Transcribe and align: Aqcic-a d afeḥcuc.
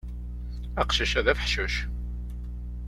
Aqcic-a 0.81 1.21
d 1.25 1.27
afeḥcuc. 1.31 1.75